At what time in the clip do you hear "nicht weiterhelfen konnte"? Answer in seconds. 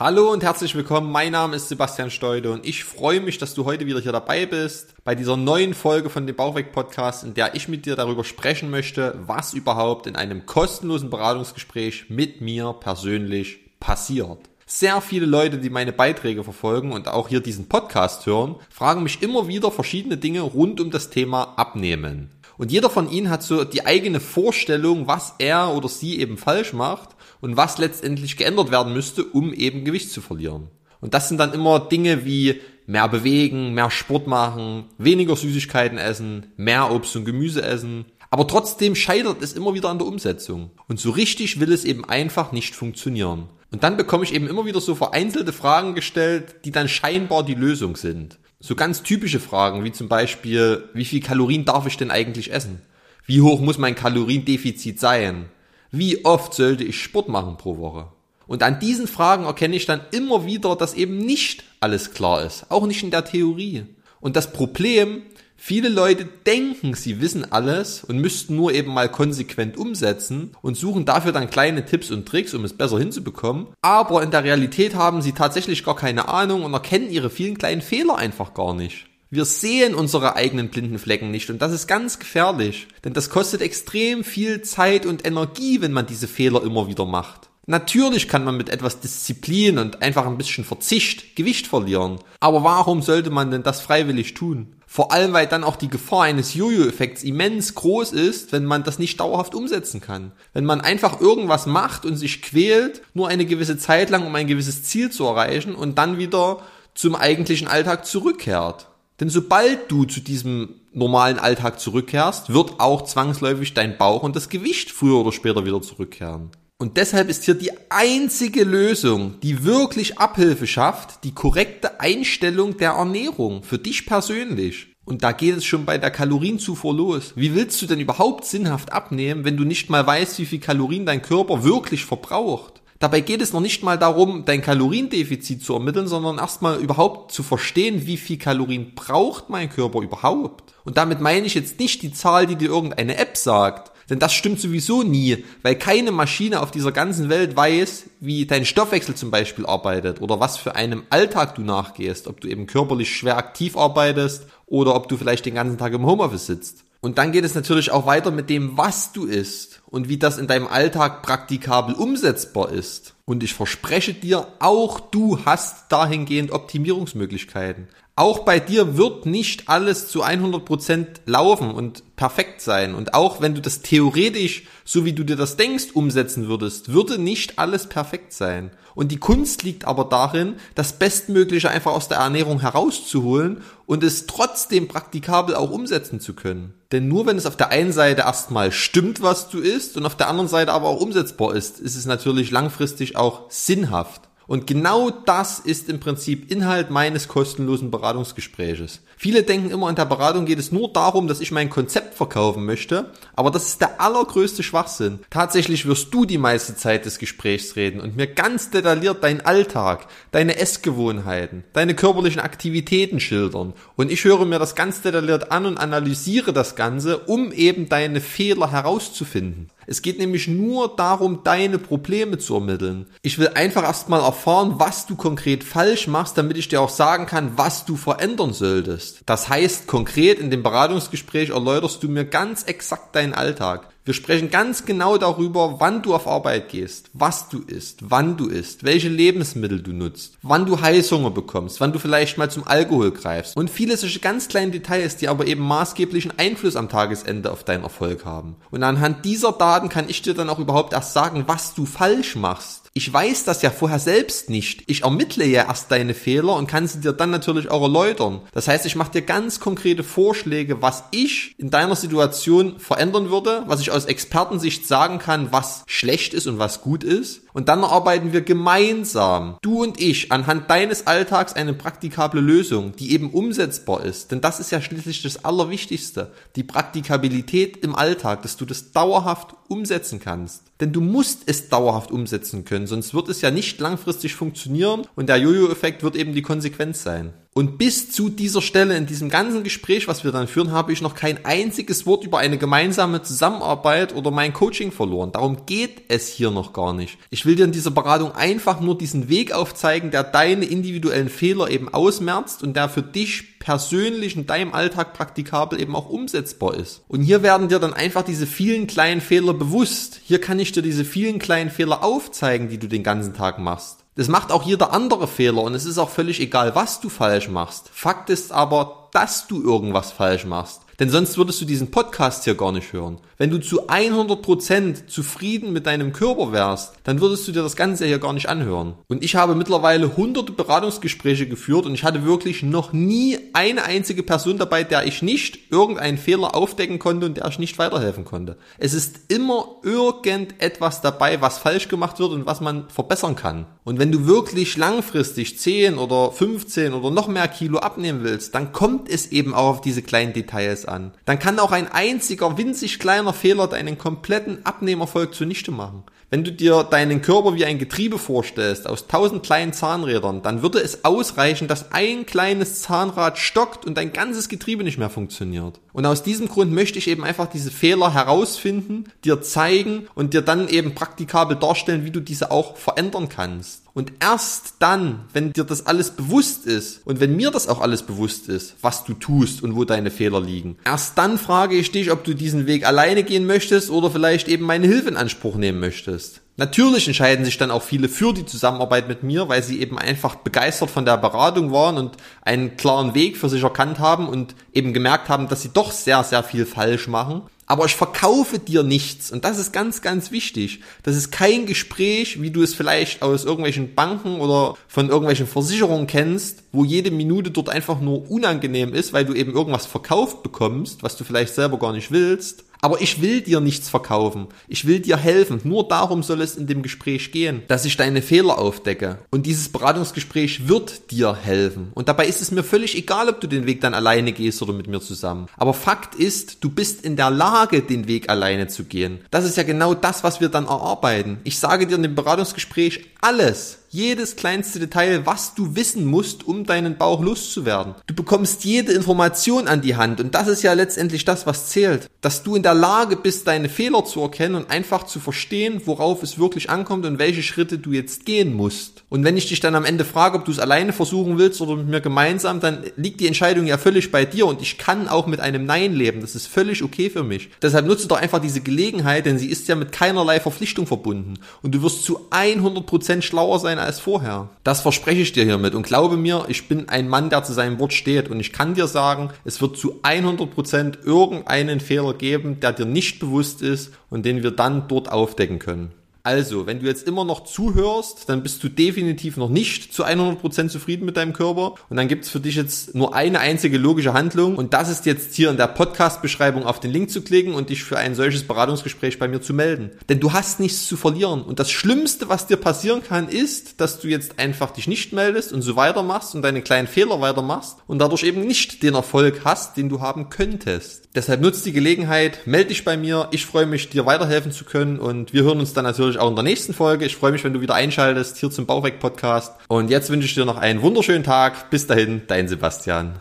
337.58-338.58